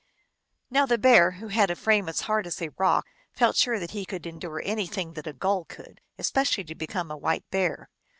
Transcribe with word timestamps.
Now 0.71 0.87
the 0.87 0.97
Bear, 0.97 1.33
who 1.33 1.49
had 1.49 1.69
a 1.69 1.75
frame 1.75 2.09
as 2.09 2.21
hard 2.21 2.47
as 2.47 2.59
a 2.59 2.71
rock, 2.79 3.05
felt 3.33 3.55
sure 3.55 3.77
that 3.79 3.91
he 3.91 4.03
could 4.03 4.25
endure 4.25 4.59
anything 4.65 5.13
that 5.13 5.27
a 5.27 5.33
gull 5.33 5.63
could, 5.65 6.01
especially 6.17 6.63
to 6.63 6.73
become 6.73 7.11
a 7.11 7.15
white 7.17 7.47
bear. 7.51 7.87